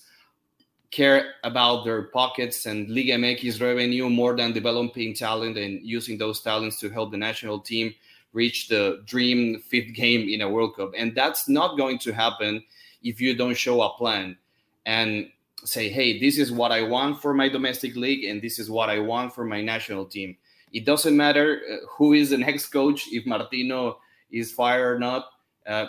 care 0.90 1.34
about 1.44 1.84
their 1.84 2.02
pockets 2.08 2.66
and 2.66 2.90
Liga 2.90 3.12
MX 3.12 3.60
revenue 3.60 4.10
more 4.10 4.36
than 4.36 4.54
developing 4.54 5.14
talent 5.14 5.56
and 5.56 5.80
using 5.86 6.18
those 6.18 6.40
talents 6.40 6.80
to 6.80 6.90
help 6.90 7.12
the 7.12 7.16
national 7.16 7.60
team 7.60 7.94
reach 8.32 8.66
the 8.66 9.04
dream 9.06 9.62
fifth 9.68 9.94
game 9.94 10.28
in 10.28 10.40
a 10.40 10.50
World 10.50 10.74
Cup. 10.74 10.90
And 10.98 11.14
that's 11.14 11.48
not 11.48 11.76
going 11.76 11.98
to 12.00 12.12
happen 12.12 12.64
if 13.06 13.20
you 13.20 13.34
don't 13.34 13.56
show 13.56 13.82
a 13.82 13.96
plan 13.96 14.36
and 14.84 15.28
say, 15.64 15.88
hey, 15.88 16.18
this 16.18 16.38
is 16.38 16.52
what 16.52 16.72
I 16.72 16.82
want 16.82 17.20
for 17.22 17.34
my 17.34 17.48
domestic 17.48 17.96
league 17.96 18.24
and 18.24 18.42
this 18.42 18.58
is 18.58 18.70
what 18.70 18.90
I 18.90 18.98
want 18.98 19.34
for 19.34 19.44
my 19.44 19.62
national 19.62 20.06
team. 20.06 20.36
It 20.72 20.84
doesn't 20.84 21.16
matter 21.16 21.62
uh, 21.70 21.86
who 21.88 22.12
is 22.12 22.30
the 22.30 22.38
next 22.38 22.66
coach, 22.66 23.08
if 23.10 23.24
Martino 23.26 23.98
is 24.30 24.52
fired 24.52 24.96
or 24.96 24.98
not. 24.98 25.26
Uh, 25.66 25.86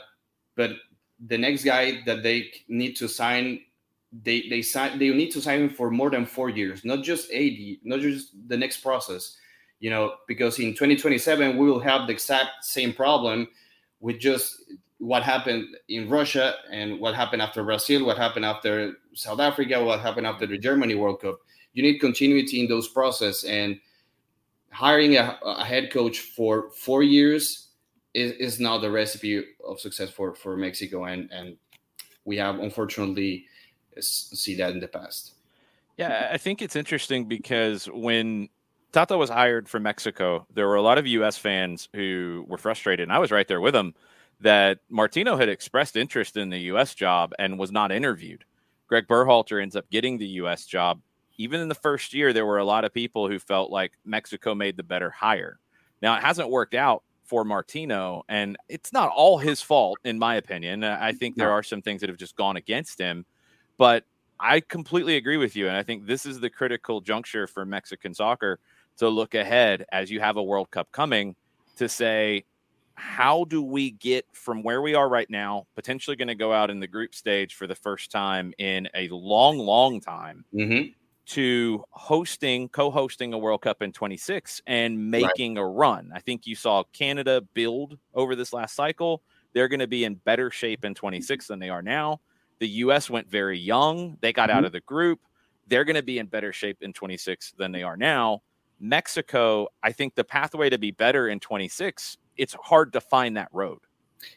but 0.56 0.72
the 1.28 1.38
next 1.38 1.64
guy 1.64 2.02
that 2.06 2.24
they 2.24 2.52
need 2.68 2.96
to 2.98 3.08
sign 3.08 3.62
they 4.24 4.48
they 4.50 4.62
sign 4.62 4.98
they 5.00 5.10
need 5.10 5.32
to 5.32 5.42
sign 5.42 5.64
him 5.64 5.70
for 5.70 5.92
more 5.92 6.10
than 6.10 6.26
four 6.26 6.50
years, 6.50 6.86
not 6.86 7.04
just 7.04 7.30
80, 7.32 7.82
not 7.84 8.00
just 8.00 8.32
the 8.48 8.58
next 8.58 8.78
process. 8.78 9.36
You 9.80 9.90
know, 9.92 10.16
because 10.28 10.58
in 10.58 10.72
2027 10.72 11.58
we 11.58 11.70
will 11.70 11.80
have 11.80 12.08
the 12.08 12.14
exact 12.14 12.64
same 12.64 12.94
problem 12.94 13.48
with 14.00 14.20
just 14.20 14.64
what 15.00 15.24
happened 15.24 15.68
in 15.90 16.10
Russia 16.10 16.56
and 16.72 17.00
what 17.00 17.14
happened 17.16 17.42
after 17.42 17.64
Brazil, 17.64 18.06
what 18.06 18.18
happened 18.18 18.46
after 18.46 18.94
South 19.14 19.40
Africa, 19.40 19.84
what 19.84 20.00
happened 20.00 20.26
after 20.26 20.48
the 20.48 20.58
Germany 20.58 20.96
World 20.96 21.22
Cup. 21.22 21.40
You 21.74 21.84
need 21.84 22.00
continuity 22.00 22.62
in 22.62 22.68
those 22.68 22.88
process 22.88 23.44
and 23.44 23.80
hiring 24.72 25.16
a, 25.16 25.40
a 25.44 25.64
head 25.64 25.92
coach 25.92 26.20
for 26.20 26.72
four 26.72 27.04
years 27.04 27.70
is, 28.14 28.32
is 28.34 28.60
not 28.60 28.80
the 28.80 28.90
recipe 28.90 29.44
of 29.66 29.80
success 29.80 30.10
for, 30.10 30.34
for 30.34 30.58
Mexico. 30.58 31.06
And, 31.06 31.30
and 31.32 31.58
we 32.26 32.38
have 32.38 32.60
unfortunately 32.60 33.46
see 34.00 34.56
that 34.56 34.72
in 34.72 34.80
the 34.80 34.88
past. 34.88 35.34
Yeah, 35.98 36.30
I 36.32 36.38
think 36.38 36.62
it's 36.62 36.76
interesting 36.76 37.26
because 37.26 37.86
when 37.88 38.50
Tata 38.92 39.18
was 39.18 39.30
hired 39.30 39.68
from 39.68 39.84
Mexico, 39.84 40.46
there 40.54 40.68
were 40.68 40.76
a 40.76 40.82
lot 40.82 40.98
of 40.98 41.08
U.S. 41.08 41.38
fans 41.38 41.90
who 41.94 42.46
were 42.48 42.58
frustrated, 42.58 43.04
and 43.04 43.12
I 43.12 43.20
was 43.20 43.32
right 43.32 43.48
there 43.48 43.62
with 43.62 43.74
them. 43.74 43.96
That 44.40 44.80
Martino 44.90 45.36
had 45.36 45.50
expressed 45.50 45.96
interest 45.96 46.38
in 46.38 46.50
the 46.50 46.60
U.S. 46.72 46.94
job 46.94 47.34
and 47.40 47.58
was 47.58 47.72
not 47.72 47.92
interviewed. 47.92 48.46
Greg 48.88 49.08
Berhalter 49.08 49.62
ends 49.62 49.76
up 49.76 49.90
getting 49.90 50.18
the 50.18 50.28
U.S. 50.28 50.66
job. 50.66 51.02
even 51.38 51.62
in 51.62 51.70
the 51.70 51.76
first 51.76 52.14
year, 52.14 52.34
there 52.34 52.46
were 52.46 52.58
a 52.58 52.66
lot 52.66 52.84
of 52.84 52.94
people 52.94 53.28
who 53.28 53.40
felt 53.40 53.72
like 53.72 53.94
Mexico 54.06 54.56
made 54.56 54.76
the 54.76 54.84
better 54.84 55.10
hire. 55.10 55.60
Now, 56.02 56.16
it 56.18 56.24
hasn't 56.24 56.50
worked 56.50 56.74
out 56.74 57.04
for 57.24 57.44
Martino, 57.44 58.24
and 58.30 58.58
it's 58.70 58.94
not 58.94 59.10
all 59.10 59.38
his 59.38 59.62
fault, 59.62 60.00
in 60.04 60.18
my 60.18 60.36
opinion. 60.36 60.84
I 60.84 61.12
think 61.12 61.36
there 61.36 61.52
are 61.52 61.64
some 61.64 61.82
things 61.82 62.02
that 62.02 62.10
have 62.10 62.18
just 62.18 62.36
gone 62.36 62.58
against 62.58 63.00
him, 63.00 63.26
but 63.78 64.04
I 64.40 64.62
completely 64.62 65.18
agree 65.18 65.38
with 65.38 65.56
you. 65.56 65.68
And 65.68 65.76
I 65.76 65.84
think 65.84 66.06
this 66.06 66.26
is 66.26 66.40
the 66.40 66.50
critical 66.50 67.02
juncture 67.02 67.48
for 67.48 67.66
Mexican 67.66 68.14
soccer 68.14 68.60
to 68.98 69.10
look 69.10 69.36
ahead 69.36 69.86
as 69.92 70.10
you 70.10 70.20
have 70.20 70.38
a 70.38 70.44
World 70.44 70.72
Cup 70.72 70.92
coming 70.92 71.36
to 71.76 71.90
say, 71.90 72.46
how 72.98 73.44
do 73.46 73.62
we 73.62 73.92
get 73.92 74.26
from 74.34 74.64
where 74.64 74.82
we 74.82 74.96
are 74.96 75.08
right 75.08 75.30
now, 75.30 75.68
potentially 75.76 76.16
going 76.16 76.28
to 76.30 76.36
go 76.36 76.52
out 76.52 76.72
in 76.72 76.80
the 76.80 76.88
group 76.88 77.14
stage 77.14 77.54
for 77.54 77.68
the 77.68 77.76
first 77.76 78.10
time 78.10 78.54
in 78.58 78.90
a 78.96 79.08
long, 79.10 79.60
long 79.60 80.02
time, 80.02 80.44
mm-hmm. 80.52 80.90
to 81.28 81.84
hosting, 81.92 82.68
co 82.70 82.90
hosting 82.90 83.34
a 83.34 83.38
World 83.38 83.62
Cup 83.62 83.84
in 83.84 83.92
26 83.92 84.64
and 84.66 85.12
making 85.12 85.56
right. 85.56 85.62
a 85.62 85.66
run? 85.66 86.12
I 86.14 86.20
think 86.20 86.48
you 86.48 86.56
saw 86.56 86.84
Canada 86.92 87.42
build 87.54 88.00
over 88.16 88.36
this 88.36 88.52
last 88.52 88.76
cycle. 88.76 89.22
They're 89.54 89.68
going 89.68 89.80
to 89.80 89.88
be 89.88 90.04
in 90.04 90.16
better 90.16 90.50
shape 90.50 90.84
in 90.84 90.96
26 90.96 91.46
than 91.48 91.60
they 91.60 91.70
are 91.70 91.84
now. 91.84 92.20
The 92.58 92.68
U.S. 92.68 93.12
went 93.12 93.30
very 93.30 93.60
young. 93.60 94.18
They 94.22 94.34
got 94.34 94.50
mm-hmm. 94.50 94.58
out 94.58 94.66
of 94.66 94.72
the 94.72 94.82
group. 94.82 95.20
They're 95.68 95.86
going 95.86 95.98
to 95.98 96.04
be 96.04 96.18
in 96.18 96.26
better 96.26 96.52
shape 96.52 96.78
in 96.82 96.94
26 96.94 97.54
than 97.60 97.72
they 97.72 97.84
are 97.84 97.96
now. 97.96 98.42
Mexico, 98.80 99.68
I 99.84 99.92
think 99.92 100.16
the 100.16 100.24
pathway 100.24 100.72
to 100.72 100.80
be 100.80 100.92
better 100.92 101.28
in 101.28 101.40
26, 101.40 102.18
it's 102.38 102.56
hard 102.62 102.94
to 102.94 103.02
find 103.02 103.36
that 103.38 103.50
road. 103.52 103.80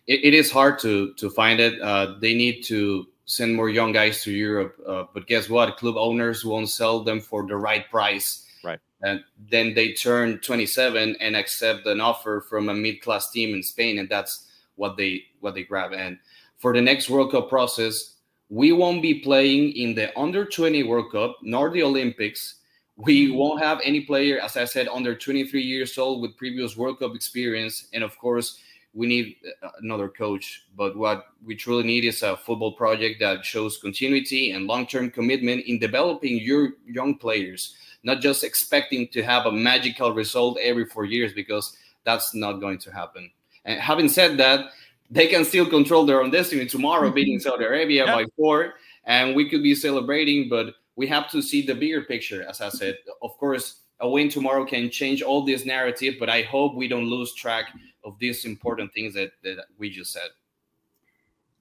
it, 0.06 0.20
it 0.24 0.34
is 0.34 0.50
hard 0.50 0.78
to 0.80 1.14
to 1.14 1.30
find 1.30 1.60
it. 1.60 1.80
Uh, 1.80 2.16
they 2.20 2.34
need 2.34 2.62
to 2.64 3.06
send 3.26 3.54
more 3.54 3.70
young 3.70 3.92
guys 3.92 4.22
to 4.24 4.32
Europe. 4.32 4.76
Uh, 4.86 5.04
but 5.14 5.26
guess 5.26 5.48
what? 5.48 5.76
Club 5.76 5.96
owners 5.96 6.44
won't 6.44 6.68
sell 6.68 7.04
them 7.04 7.20
for 7.20 7.46
the 7.46 7.56
right 7.56 7.88
price. 7.90 8.44
Right. 8.64 8.80
And 9.02 9.22
then 9.50 9.72
they 9.74 9.92
turn 9.94 10.38
27 10.40 11.16
and 11.20 11.36
accept 11.36 11.86
an 11.86 12.00
offer 12.00 12.44
from 12.48 12.68
a 12.68 12.74
mid-class 12.74 13.30
team 13.30 13.54
in 13.54 13.62
Spain, 13.62 13.98
and 13.98 14.08
that's 14.08 14.48
what 14.76 14.96
they 14.96 15.22
what 15.40 15.54
they 15.54 15.62
grab. 15.64 15.92
And 15.92 16.18
for 16.58 16.74
the 16.74 16.82
next 16.82 17.08
World 17.08 17.30
Cup 17.30 17.48
process, 17.48 18.16
we 18.50 18.72
won't 18.72 19.00
be 19.00 19.20
playing 19.20 19.72
in 19.72 19.94
the 19.94 20.10
under 20.18 20.44
20 20.44 20.82
World 20.82 21.12
Cup 21.12 21.36
nor 21.42 21.70
the 21.70 21.82
Olympics. 21.82 22.56
We 23.02 23.30
won't 23.30 23.62
have 23.62 23.80
any 23.82 24.02
player, 24.02 24.40
as 24.40 24.56
I 24.56 24.64
said, 24.64 24.88
under 24.88 25.14
23 25.14 25.62
years 25.62 25.96
old 25.96 26.22
with 26.22 26.36
previous 26.36 26.76
World 26.76 26.98
Cup 26.98 27.14
experience. 27.14 27.88
And 27.92 28.04
of 28.04 28.16
course, 28.18 28.58
we 28.92 29.06
need 29.06 29.36
uh, 29.62 29.68
another 29.80 30.08
coach. 30.08 30.64
But 30.76 30.96
what 30.96 31.26
we 31.44 31.54
truly 31.54 31.84
need 31.84 32.04
is 32.04 32.22
a 32.22 32.36
football 32.36 32.72
project 32.72 33.20
that 33.20 33.44
shows 33.44 33.78
continuity 33.78 34.52
and 34.52 34.66
long 34.66 34.86
term 34.86 35.10
commitment 35.10 35.66
in 35.66 35.78
developing 35.78 36.38
your 36.38 36.74
young 36.86 37.16
players, 37.16 37.74
not 38.02 38.20
just 38.20 38.44
expecting 38.44 39.08
to 39.08 39.22
have 39.22 39.46
a 39.46 39.52
magical 39.52 40.12
result 40.12 40.58
every 40.60 40.84
four 40.84 41.04
years, 41.04 41.32
because 41.32 41.76
that's 42.04 42.34
not 42.34 42.54
going 42.54 42.78
to 42.78 42.92
happen. 42.92 43.30
And 43.64 43.80
having 43.80 44.08
said 44.08 44.38
that, 44.38 44.70
they 45.10 45.26
can 45.26 45.44
still 45.44 45.66
control 45.66 46.06
their 46.06 46.22
own 46.22 46.30
destiny 46.30 46.66
tomorrow, 46.66 47.10
beating 47.18 47.40
Saudi 47.40 47.64
Arabia 47.64 48.06
by 48.06 48.24
four, 48.36 48.74
and 49.04 49.34
we 49.34 49.48
could 49.48 49.62
be 49.62 49.74
celebrating. 49.74 50.48
But 50.48 50.74
we 51.00 51.06
have 51.06 51.30
to 51.30 51.40
see 51.40 51.62
the 51.62 51.74
bigger 51.74 52.02
picture, 52.02 52.46
as 52.46 52.60
I 52.60 52.68
said. 52.68 52.98
Of 53.22 53.38
course, 53.38 53.80
a 54.00 54.08
win 54.08 54.28
tomorrow 54.28 54.66
can 54.66 54.90
change 54.90 55.22
all 55.22 55.46
this 55.46 55.64
narrative, 55.64 56.16
but 56.20 56.28
I 56.28 56.42
hope 56.42 56.74
we 56.74 56.88
don't 56.88 57.06
lose 57.06 57.32
track 57.32 57.68
of 58.04 58.18
these 58.18 58.44
important 58.44 58.92
things 58.92 59.14
that, 59.14 59.30
that 59.42 59.64
we 59.78 59.88
just 59.88 60.12
said. 60.12 60.28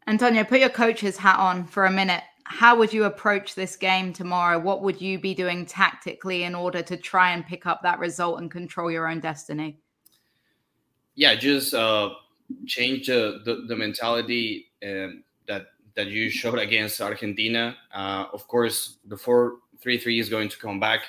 Antonio, 0.08 0.43
put 0.43 0.60
your 0.60 0.67
coach's 0.67 1.15
hat 1.15 1.39
on 1.39 1.65
for 1.65 1.86
a 1.86 1.91
minute. 1.91 2.22
How 2.43 2.77
would 2.77 2.91
you 2.91 3.05
approach 3.05 3.55
this 3.55 3.77
game 3.77 4.12
tomorrow? 4.12 4.60
What 4.60 4.81
would 4.81 5.00
you 5.00 5.17
be 5.17 5.34
doing 5.34 5.65
tactically 5.65 6.43
in 6.43 6.53
order 6.53 6.81
to 6.81 6.98
try 6.98 7.31
and 7.31 7.46
pick 7.46 7.65
up 7.65 7.81
that 7.84 8.00
result 8.00 8.41
and 8.41 8.51
control 8.51 8.91
your 8.91 9.08
own 9.08 9.22
destiny? 9.22 9.79
Yeah, 11.15 11.36
just 11.36 11.74
uh, 11.74 12.10
change 12.65 13.08
the, 13.08 13.39
the, 13.46 13.63
the 13.69 13.75
mentality 13.77 14.65
um, 14.84 15.24
that 15.48 15.67
that 15.96 16.08
you 16.08 16.29
showed 16.29 16.60
against 16.60 17.01
Argentina. 17.01 17.75
Uh, 17.93 18.25
of 18.34 18.48
course, 18.48 18.98
the 19.05 19.17
four 19.17 19.58
three 19.81 19.98
three 19.98 20.19
is 20.19 20.29
going 20.29 20.50
to 20.50 20.58
come 20.58 20.79
back. 20.79 21.01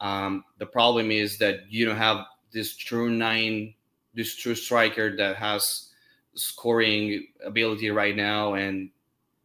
Um, 0.00 0.44
the 0.58 0.66
problem 0.66 1.10
is 1.10 1.38
that 1.38 1.70
you 1.70 1.86
don't 1.86 1.96
have 1.96 2.26
this 2.52 2.76
true 2.76 3.10
nine, 3.10 3.74
this 4.14 4.34
true 4.36 4.54
striker 4.54 5.16
that 5.16 5.36
has 5.36 5.90
scoring 6.34 7.26
ability 7.44 7.90
right 7.90 8.16
now, 8.16 8.54
and 8.54 8.90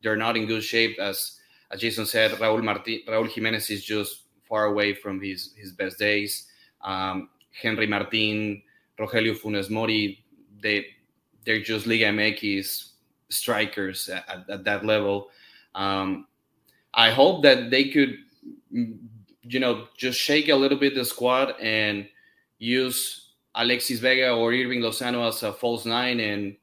they're 0.02 0.16
not 0.16 0.38
in 0.38 0.46
good 0.46 0.64
shape. 0.64 0.98
As 1.00 1.40
as 1.72 1.82
Jason 1.82 2.06
said, 2.06 2.32
Raúl 2.32 2.64
Martin, 2.64 3.02
Raúl 3.08 3.30
Jimenez 3.30 3.70
is 3.70 3.84
just 3.84 4.24
far 4.48 4.66
away 4.66 4.94
from 4.94 5.22
his 5.22 5.54
his 5.58 5.72
best 5.72 5.98
days. 5.98 6.48
Um, 6.82 7.30
Henry 7.52 7.88
Martin, 7.88 8.62
Rogelio 9.00 9.38
Funes 9.38 9.70
Mori, 9.70 10.24
they 10.62 10.86
they're 11.46 11.62
just 11.62 11.88
Liga 11.88 12.06
MX 12.06 12.92
strikers 13.30 14.10
at, 14.10 14.50
at 14.50 14.64
that 14.64 14.86
level. 14.86 15.30
Um, 15.74 16.28
I 16.94 17.12
hope 17.12 17.44
that 17.44 17.70
they 17.70 17.90
could, 17.90 18.18
you 18.72 19.60
know, 19.60 19.88
just 19.98 20.20
shake 20.20 20.50
a 20.50 20.56
little 20.56 20.78
bit 20.78 20.96
the 20.96 21.04
squad 21.04 21.60
and 21.60 22.08
use 22.58 23.32
Alexis 23.56 24.00
Vega 24.00 24.32
or 24.32 24.52
Hirving 24.52 24.80
Lozano 24.80 25.28
as 25.28 25.44
a 25.44 25.52
false 25.52 25.86
nine 25.86 26.20
and 26.20 26.56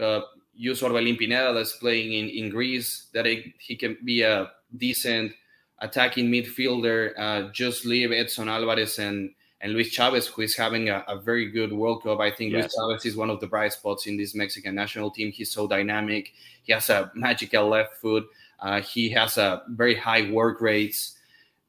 uh, 0.00 0.20
use 0.54 0.80
Orbelin 0.80 1.18
Pineda 1.18 1.52
that's 1.52 1.76
playing 1.76 2.12
in, 2.12 2.28
in 2.28 2.50
Greece, 2.50 3.08
that 3.12 3.26
it, 3.26 3.54
he 3.58 3.76
can 3.76 3.96
be 4.04 4.22
a 4.22 4.50
decent 4.76 5.32
attacking 5.80 6.30
midfielder. 6.30 7.12
Uh, 7.18 7.50
just 7.52 7.84
leave 7.84 8.12
Edson 8.12 8.48
Alvarez 8.48 8.98
and 8.98 9.30
and 9.60 9.72
Luis 9.72 9.88
Chavez, 9.88 10.26
who 10.26 10.42
is 10.42 10.56
having 10.56 10.90
a, 10.90 11.04
a 11.08 11.18
very 11.18 11.50
good 11.50 11.72
World 11.72 12.02
Cup. 12.02 12.20
I 12.20 12.30
think 12.30 12.52
yes. 12.52 12.62
Luis 12.62 12.74
Chavez 12.74 13.06
is 13.06 13.16
one 13.16 13.30
of 13.30 13.40
the 13.40 13.46
bright 13.46 13.72
spots 13.72 14.06
in 14.06 14.16
this 14.16 14.34
Mexican 14.34 14.74
national 14.74 15.10
team. 15.10 15.32
He's 15.32 15.50
so 15.50 15.66
dynamic. 15.66 16.32
He 16.62 16.72
has 16.72 16.90
a 16.90 17.10
magical 17.14 17.68
left 17.68 17.96
foot. 17.96 18.26
Uh, 18.60 18.80
he 18.80 19.08
has 19.10 19.38
a 19.38 19.62
very 19.68 19.94
high 19.94 20.30
work 20.30 20.60
rates, 20.60 21.18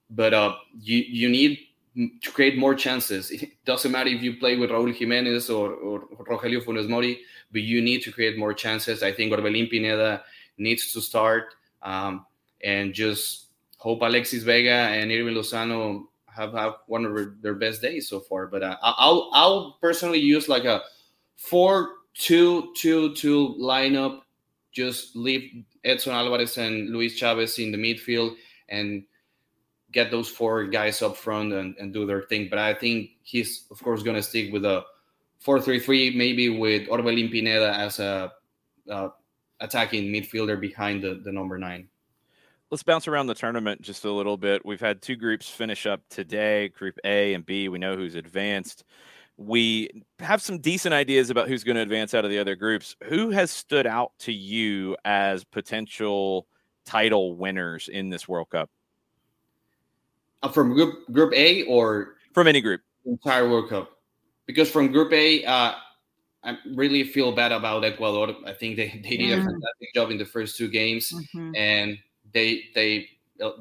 but 0.10 0.34
uh, 0.34 0.56
you 0.80 0.98
you 0.98 1.30
need 1.30 1.60
to 2.22 2.32
create 2.32 2.58
more 2.58 2.76
chances. 2.76 3.32
It 3.42 3.64
doesn't 3.66 3.92
matter 3.92 4.10
if 4.10 4.22
you 4.22 4.38
play 4.38 4.58
with 4.58 4.70
Raúl 4.70 4.94
Jiménez 4.96 5.50
or, 5.50 5.74
or 5.74 6.02
Rogelio 6.26 6.64
Funes 6.64 6.90
Mori, 6.90 7.20
but 7.52 7.62
you 7.62 7.82
need 7.82 8.02
to 8.04 8.12
create 8.12 8.38
more 8.38 8.54
chances. 8.54 9.02
I 9.02 9.12
think 9.12 9.32
Orbelin 9.32 9.70
Pineda 9.70 10.24
needs 10.58 10.92
to 10.94 11.02
start 11.02 11.56
um, 11.82 12.26
and 12.62 12.94
just 12.94 13.46
hope 13.78 14.02
Alexis 14.02 14.44
Vega 14.44 14.90
and 14.92 15.12
Hirving 15.12 15.36
Lozano 15.36 16.06
have 16.36 16.54
have 16.54 16.76
one 16.88 17.06
of 17.06 17.42
their 17.42 17.56
best 17.56 17.82
days 17.82 18.08
so 18.08 18.20
far. 18.20 18.48
But 18.48 18.64
uh, 18.64 18.78
I'll 18.82 19.30
I'll 19.34 19.78
personally 19.82 20.20
use 20.20 20.50
like 20.50 20.66
a 20.66 20.82
four 21.36 21.90
two 22.14 22.74
two 22.76 23.14
two 23.16 23.56
lineup. 23.60 24.22
Just 24.72 25.16
leave 25.16 25.64
Edson 25.84 26.14
Alvarez 26.14 26.58
and 26.58 26.90
Luis 26.90 27.16
Chavez 27.16 27.58
in 27.60 27.72
the 27.72 27.78
midfield 27.78 28.36
and 28.68 29.04
get 29.92 30.12
those 30.12 30.28
four 30.28 30.66
guys 30.66 31.02
up 31.02 31.16
front 31.16 31.54
and, 31.54 31.76
and 31.78 31.94
do 31.94 32.06
their 32.06 32.24
thing. 32.24 32.48
But 32.50 32.60
I 32.60 32.74
think 32.74 33.12
he's 33.24 33.66
of 33.72 33.82
course 33.82 34.04
going 34.04 34.18
to 34.18 34.24
stick 34.24 34.52
with 34.52 34.66
a 34.66 34.84
four 35.40 35.62
three 35.62 35.80
three, 35.80 36.16
maybe 36.16 36.50
with 36.50 36.88
Orbelin 36.90 37.32
Pineda 37.32 37.74
as 37.74 38.00
a 38.00 38.34
uh, 38.90 39.10
attacking 39.62 40.12
midfielder 40.12 40.60
behind 40.60 41.04
the, 41.04 41.22
the 41.24 41.32
number 41.32 41.58
nine 41.58 41.88
let's 42.72 42.84
bounce 42.84 43.08
around 43.08 43.28
the 43.28 43.36
tournament 43.36 43.82
just 43.82 44.06
a 44.06 44.12
little 44.12 44.38
bit. 44.38 44.66
We've 44.66 44.80
had 44.80 45.02
two 45.02 45.16
groups 45.16 45.50
finish 45.50 45.86
up 45.86 46.02
today, 46.10 46.70
Group 46.70 46.98
A 47.04 47.34
and 47.34 47.46
B. 47.46 47.70
We 47.70 47.78
know 47.78 47.96
who's 47.96 48.16
advanced. 48.16 48.84
We 49.38 50.04
have 50.20 50.42
some 50.42 50.60
decent 50.60 50.94
ideas 50.94 51.30
about 51.30 51.48
who's 51.48 51.64
going 51.64 51.76
to 51.76 51.82
advance 51.82 52.14
out 52.14 52.24
of 52.24 52.32
the 52.32 52.40
other 52.40 52.56
groups. 52.56 52.96
Who 53.04 53.32
has 53.32 53.52
stood 53.52 53.86
out 53.86 54.12
to 54.20 54.32
you 54.32 54.96
as 55.04 55.44
potential 55.44 56.48
title 56.86 57.36
winners 57.36 57.90
in 57.90 58.10
this 58.10 58.28
World 58.28 58.50
Cup? 58.50 58.70
Uh, 60.42 60.50
from 60.50 60.74
Group 60.74 61.12
Group 61.12 61.34
A 61.34 61.64
or 61.64 62.16
from 62.34 62.48
any 62.48 62.62
group? 62.62 62.82
Entire 63.06 63.50
World 63.50 63.70
Cup. 63.70 63.92
Because 64.46 64.72
from 64.72 64.92
Group 64.92 65.12
A, 65.12 65.44
uh, 65.44 65.74
I 66.44 66.58
really 66.76 67.04
feel 67.04 67.32
bad 67.32 67.52
about 67.52 67.84
Ecuador. 67.84 68.36
I 68.46 68.54
think 68.54 68.78
they, 68.78 69.02
they 69.04 69.18
did 69.18 69.32
a 69.32 69.38
fantastic 69.38 69.94
job 69.94 70.12
in 70.12 70.18
the 70.18 70.26
first 70.26 70.58
two 70.58 70.70
games, 70.70 71.12
mm-hmm. 71.12 71.56
and 71.56 71.98
they 72.36 72.66
they 72.76 73.10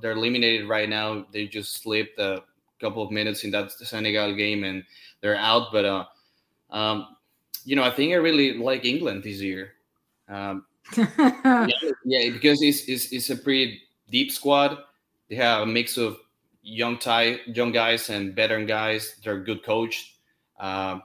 they're 0.02 0.12
eliminated 0.12 0.68
right 0.68 0.88
now. 0.88 1.24
They 1.32 1.46
just 1.46 1.82
slipped 1.82 2.18
a 2.18 2.42
couple 2.80 3.02
of 3.02 3.10
minutes 3.10 3.44
in 3.44 3.50
that 3.52 3.72
Senegal 3.72 4.34
game 4.34 4.64
and 4.64 4.84
they're 5.22 5.36
out. 5.36 5.72
But 5.72 5.84
uh, 5.86 6.04
um, 6.70 7.16
you 7.64 7.76
know, 7.76 7.84
I 7.84 7.90
think 7.90 8.12
I 8.12 8.16
really 8.16 8.58
like 8.58 8.84
England 8.84 9.22
this 9.22 9.40
year. 9.40 9.72
Um, 10.28 10.66
yeah, 10.96 11.68
yeah, 12.04 12.30
because 12.30 12.60
it's, 12.60 12.86
it's 12.88 13.12
it's 13.12 13.30
a 13.30 13.36
pretty 13.36 13.80
deep 14.10 14.30
squad. 14.32 14.78
They 15.30 15.36
have 15.36 15.62
a 15.62 15.66
mix 15.66 15.96
of 15.96 16.18
young 16.62 16.98
tie, 16.98 17.40
young 17.46 17.72
guys 17.72 18.10
and 18.10 18.34
veteran 18.34 18.66
guys. 18.66 19.16
They're 19.24 19.40
good 19.40 19.62
coached, 19.62 20.18
uh, 20.58 20.98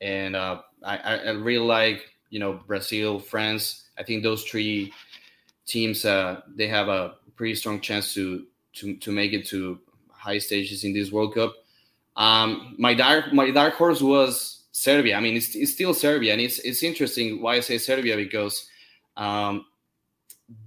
and 0.00 0.36
uh, 0.36 0.60
I, 0.84 0.98
I 0.98 1.30
really 1.30 1.66
like 1.66 2.04
you 2.30 2.38
know 2.38 2.60
Brazil, 2.66 3.18
France. 3.18 3.88
I 3.98 4.02
think 4.02 4.22
those 4.22 4.44
three 4.44 4.92
teams 5.66 6.04
uh, 6.04 6.40
they 6.54 6.68
have 6.68 6.88
a 6.88 7.14
pretty 7.36 7.54
strong 7.54 7.80
chance 7.80 8.14
to 8.14 8.46
to 8.74 8.96
to 8.96 9.12
make 9.12 9.32
it 9.32 9.46
to 9.48 9.78
high 10.10 10.38
stages 10.38 10.84
in 10.84 10.92
this 10.92 11.10
World 11.12 11.34
Cup. 11.34 11.54
Um, 12.16 12.74
my 12.78 12.94
dark 12.94 13.32
my 13.32 13.50
dark 13.50 13.74
horse 13.74 14.00
was 14.00 14.64
Serbia. 14.72 15.16
I 15.16 15.20
mean, 15.20 15.36
it's, 15.36 15.54
it's 15.54 15.72
still 15.72 15.94
Serbia, 15.94 16.32
and 16.32 16.40
it's 16.40 16.58
it's 16.60 16.82
interesting 16.82 17.42
why 17.42 17.56
I 17.56 17.60
say 17.60 17.78
Serbia 17.78 18.16
because 18.16 18.68
um, 19.16 19.66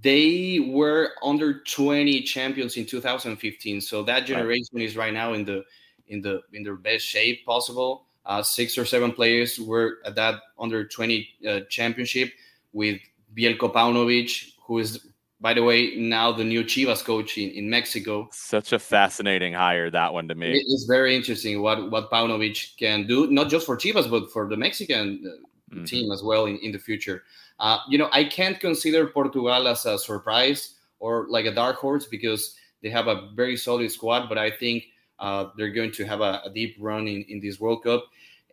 they 0.02 0.60
were 0.68 1.12
under 1.22 1.60
20 1.60 2.22
champions 2.22 2.76
in 2.76 2.86
2015. 2.86 3.80
So 3.80 4.02
that 4.02 4.26
generation 4.26 4.74
right. 4.74 4.84
is 4.84 4.96
right 4.96 5.14
now 5.14 5.32
in 5.32 5.44
the 5.44 5.64
in 6.08 6.20
the 6.20 6.42
in 6.52 6.62
their 6.62 6.76
best 6.76 7.04
shape 7.04 7.44
possible. 7.46 8.06
Uh, 8.26 8.42
six 8.42 8.76
or 8.76 8.84
seven 8.84 9.12
players 9.12 9.58
were 9.58 9.98
at 10.04 10.14
that 10.14 10.40
under 10.58 10.86
20 10.86 11.28
uh, 11.48 11.60
championship 11.70 12.30
with 12.72 13.00
Veljko 13.36 13.72
Paunovic, 13.72 14.52
who 14.70 14.78
is 14.78 15.04
by 15.40 15.54
the 15.54 15.64
way, 15.64 15.96
now 15.96 16.30
the 16.30 16.44
new 16.44 16.62
Chivas 16.62 17.02
coach 17.02 17.38
in, 17.38 17.50
in 17.50 17.70
Mexico. 17.70 18.28
Such 18.30 18.74
a 18.74 18.78
fascinating 18.78 19.54
hire 19.54 19.90
that 19.90 20.12
one 20.12 20.28
to 20.28 20.34
me. 20.34 20.52
It's 20.54 20.84
very 20.84 21.16
interesting 21.16 21.60
what 21.60 21.90
what 21.90 22.10
Paunovic 22.10 22.76
can 22.76 23.06
do, 23.06 23.26
not 23.30 23.48
just 23.50 23.66
for 23.66 23.76
Chivas 23.76 24.08
but 24.08 24.30
for 24.30 24.48
the 24.48 24.56
Mexican 24.56 25.06
uh, 25.24 25.74
mm-hmm. 25.74 25.84
team 25.84 26.12
as 26.12 26.22
well 26.22 26.46
in, 26.46 26.56
in 26.58 26.70
the 26.70 26.78
future. 26.78 27.24
Uh, 27.58 27.78
you 27.88 27.98
know, 27.98 28.08
I 28.12 28.24
can't 28.24 28.60
consider 28.60 29.06
Portugal 29.08 29.66
as 29.66 29.86
a 29.86 29.98
surprise 29.98 30.76
or 31.00 31.26
like 31.28 31.46
a 31.46 31.54
dark 31.54 31.76
horse 31.76 32.06
because 32.06 32.54
they 32.82 32.90
have 32.90 33.08
a 33.08 33.30
very 33.34 33.56
solid 33.56 33.90
squad, 33.90 34.28
but 34.28 34.38
I 34.38 34.50
think 34.50 34.84
uh, 35.18 35.46
they're 35.56 35.72
going 35.72 35.92
to 35.92 36.04
have 36.04 36.20
a, 36.20 36.42
a, 36.44 36.50
deep 36.50 36.76
run 36.78 37.08
in, 37.08 37.24
in 37.28 37.40
this 37.40 37.60
World 37.60 37.82
Cup, 37.82 38.04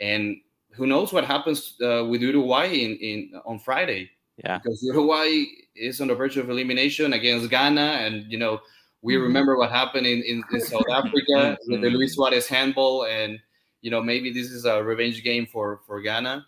and 0.01 0.35
who 0.71 0.85
knows 0.85 1.13
what 1.13 1.23
happens 1.23 1.75
uh, 1.81 2.03
with 2.09 2.21
Uruguay 2.21 2.67
in, 2.67 2.97
in 2.97 3.41
on 3.45 3.59
Friday. 3.59 4.09
Yeah, 4.43 4.59
because 4.59 4.83
Uruguay 4.83 5.45
is 5.77 6.01
on 6.01 6.07
the 6.07 6.15
verge 6.15 6.37
of 6.37 6.49
elimination 6.49 7.13
against 7.13 7.49
Ghana, 7.49 7.81
and 7.81 8.31
you 8.31 8.37
know 8.37 8.61
we 9.01 9.13
mm-hmm. 9.13 9.23
remember 9.23 9.57
what 9.57 9.71
happened 9.71 10.07
in, 10.07 10.21
in, 10.23 10.43
in 10.51 10.61
South 10.61 10.85
Africa 10.91 11.57
with 11.67 11.81
the 11.81 11.89
Luis 11.89 12.15
Suarez 12.15 12.47
handball, 12.47 13.05
and 13.05 13.39
you 13.81 13.91
know 13.91 14.01
maybe 14.01 14.31
this 14.31 14.51
is 14.51 14.65
a 14.65 14.83
revenge 14.83 15.23
game 15.23 15.45
for 15.45 15.81
for 15.85 16.01
Ghana. 16.01 16.45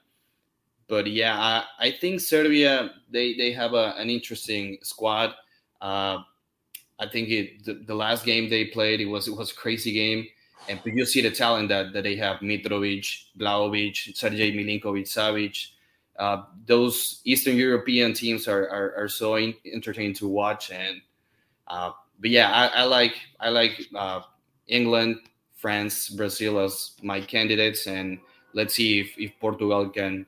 But 0.87 1.07
yeah, 1.07 1.37
I, 1.37 1.63
I 1.79 1.91
think 1.91 2.19
Serbia 2.19 2.91
they 3.09 3.35
they 3.35 3.51
have 3.51 3.73
a, 3.73 3.95
an 3.97 4.09
interesting 4.09 4.77
squad. 4.81 5.33
Uh, 5.81 6.19
I 6.99 7.07
think 7.07 7.29
it 7.29 7.63
the, 7.63 7.75
the, 7.75 7.95
last 7.95 8.25
game 8.25 8.49
they 8.49 8.65
played 8.65 8.99
it 8.99 9.05
was 9.05 9.27
it 9.27 9.37
was 9.37 9.51
a 9.51 9.55
crazy 9.55 9.93
game, 9.93 10.27
and 10.67 10.79
you 10.83 11.05
see 11.05 11.21
the 11.21 11.31
talent 11.31 11.69
that, 11.69 11.93
that 11.93 12.03
they 12.03 12.15
have: 12.17 12.37
Mitrovic, 12.37 13.25
Vlahovic, 13.37 14.13
Sergej 14.13 14.53
Milinkovic, 14.55 15.05
Savic 15.05 15.67
uh, 16.19 16.43
those 16.65 17.21
Eastern 17.23 17.55
European 17.55 18.13
teams 18.13 18.47
are 18.47 18.69
are, 18.69 18.93
are 18.95 19.07
so 19.07 19.35
in, 19.35 19.55
entertaining 19.65 20.13
to 20.15 20.27
watch. 20.27 20.69
And 20.69 21.01
uh, 21.67 21.91
but 22.19 22.29
yeah, 22.29 22.51
I, 22.51 22.81
I 22.81 22.83
like 22.83 23.15
I 23.39 23.49
like 23.49 23.81
uh, 23.95 24.21
England, 24.67 25.17
France, 25.55 26.09
Brazil 26.09 26.59
as 26.59 26.91
my 27.01 27.21
candidates, 27.21 27.87
and 27.87 28.19
let's 28.53 28.75
see 28.75 28.99
if 28.99 29.17
if 29.17 29.31
Portugal 29.39 29.89
can 29.89 30.25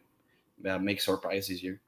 uh, 0.68 0.80
make 0.80 1.02
surprises 1.02 1.60
here. 1.60 1.80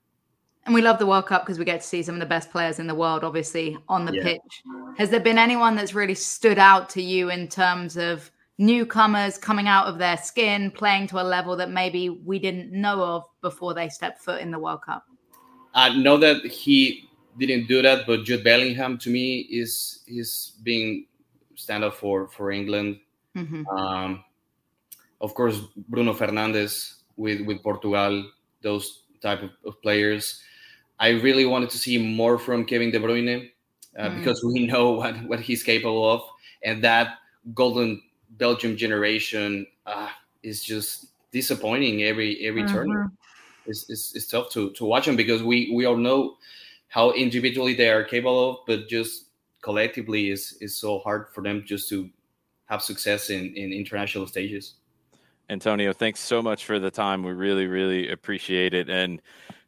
And 0.65 0.73
we 0.73 0.81
love 0.81 0.97
the 0.97 1.05
World 1.05 1.25
Cup 1.25 1.43
because 1.43 1.59
we 1.59 1.65
get 1.65 1.81
to 1.81 1.87
see 1.87 2.03
some 2.03 2.15
of 2.15 2.19
the 2.19 2.25
best 2.25 2.49
players 2.49 2.79
in 2.79 2.87
the 2.87 2.95
world, 2.95 3.25
obviously, 3.25 3.77
on 3.89 4.05
the 4.05 4.13
yeah. 4.13 4.23
pitch. 4.23 4.63
Has 4.97 5.09
there 5.09 5.19
been 5.19 5.37
anyone 5.37 5.75
that's 5.75 5.93
really 5.93 6.15
stood 6.15 6.57
out 6.57 6.89
to 6.91 7.01
you 7.01 7.29
in 7.29 7.49
terms 7.49 7.97
of 7.97 8.31
newcomers 8.57 9.37
coming 9.37 9.67
out 9.67 9.87
of 9.87 9.97
their 9.97 10.17
skin, 10.17 10.71
playing 10.71 11.07
to 11.07 11.21
a 11.21 11.23
level 11.23 11.55
that 11.55 11.71
maybe 11.71 12.09
we 12.09 12.39
didn't 12.39 12.71
know 12.71 13.03
of 13.03 13.23
before 13.41 13.73
they 13.73 13.89
stepped 13.89 14.21
foot 14.21 14.41
in 14.41 14.51
the 14.51 14.59
World 14.59 14.81
Cup? 14.83 15.05
I 15.73 15.95
know 15.95 16.17
that 16.17 16.45
he 16.45 17.09
didn't 17.37 17.67
do 17.67 17.81
that, 17.81 18.05
but 18.05 18.23
Jude 18.23 18.43
Bellingham 18.43 18.97
to 18.99 19.09
me 19.09 19.39
is 19.49 20.03
is 20.07 20.53
being 20.63 21.07
stand 21.55 21.83
up 21.83 21.95
for 21.95 22.27
for 22.27 22.51
England. 22.51 22.99
Mm-hmm. 23.35 23.67
Um, 23.67 24.23
of 25.21 25.33
course, 25.33 25.59
Bruno 25.89 26.13
Fernandes 26.13 27.01
with 27.17 27.41
with 27.41 27.63
Portugal, 27.63 28.29
those 28.61 29.03
type 29.21 29.41
of, 29.41 29.51
of, 29.65 29.81
players. 29.81 30.41
I 30.99 31.09
really 31.09 31.45
wanted 31.45 31.69
to 31.71 31.77
see 31.77 31.97
more 31.97 32.37
from 32.37 32.65
Kevin 32.65 32.91
De 32.91 32.99
Bruyne 32.99 33.49
uh, 33.97 34.09
mm. 34.09 34.17
because 34.19 34.43
we 34.43 34.67
know 34.71 34.91
what 34.91 35.15
what 35.25 35.39
he's 35.39 35.63
capable 35.63 36.09
of, 36.09 36.21
and 36.63 36.83
that 36.83 37.17
golden 37.53 38.01
Belgium 38.37 38.75
generation 38.75 39.65
uh, 39.85 40.09
is 40.41 40.63
just 40.63 41.07
disappointing 41.31 42.03
every 42.03 42.45
every 42.45 42.63
mm-hmm. 42.63 42.73
turn. 42.73 43.11
It's, 43.65 43.89
it's, 43.89 44.13
it's 44.15 44.27
tough 44.27 44.49
to, 44.51 44.71
to 44.71 44.85
watch 44.85 45.05
them 45.05 45.15
because 45.15 45.41
we, 45.41 45.71
we 45.73 45.85
all 45.85 45.95
know 45.95 46.35
how 46.89 47.11
individually 47.11 47.73
they 47.73 47.89
are 47.89 48.03
capable 48.03 48.49
of, 48.49 48.57
but 48.67 48.89
just 48.89 49.27
collectively 49.61 50.29
is 50.29 50.57
is 50.59 50.75
so 50.75 50.99
hard 50.99 51.27
for 51.33 51.41
them 51.41 51.63
just 51.65 51.87
to 51.89 52.09
have 52.65 52.81
success 52.81 53.29
in, 53.29 53.53
in 53.55 53.71
international 53.71 54.27
stages. 54.27 54.75
Antonio, 55.49 55.93
thanks 55.93 56.19
so 56.19 56.41
much 56.41 56.65
for 56.65 56.79
the 56.79 56.91
time. 56.91 57.23
We 57.23 57.31
really, 57.31 57.67
really 57.67 58.09
appreciate 58.09 58.73
it. 58.73 58.89
And 58.89 59.21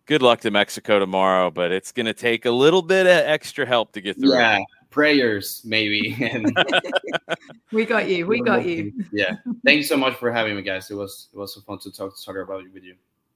good 0.05 0.21
luck 0.21 0.41
to 0.41 0.51
Mexico 0.51 0.99
tomorrow, 0.99 1.51
but 1.51 1.71
it's 1.71 1.91
going 1.91 2.05
to 2.05 2.13
take 2.13 2.45
a 2.45 2.51
little 2.51 2.81
bit 2.81 3.05
of 3.05 3.25
extra 3.25 3.65
help 3.65 3.91
to 3.93 4.01
get 4.01 4.17
through. 4.17 4.33
Yeah, 4.33 4.59
prayers 4.95 5.61
maybe. 5.65 6.15
and 6.21 6.57
we 7.73 7.85
got 7.85 8.07
you. 8.09 8.25
We 8.25 8.41
got 8.41 8.65
you. 8.65 8.93
Yeah. 9.11 9.35
Thank 9.65 9.77
you 9.77 9.83
so 9.83 9.97
much 9.97 10.15
for 10.15 10.31
having 10.31 10.55
me, 10.55 10.61
guys. 10.61 10.89
It 10.89 10.95
was 10.95 11.27
it 11.33 11.37
was 11.37 11.53
so 11.53 11.61
fun 11.61 11.79
to 11.79 11.91
talk 11.91 12.15
to 12.15 12.25
talk 12.25 12.37
about 12.37 12.61
it 12.61 12.73
with 12.73 12.83
you. 12.83 12.95